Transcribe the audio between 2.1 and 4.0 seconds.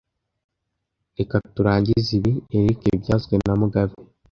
ibi, Eric byavuzwe na mugabe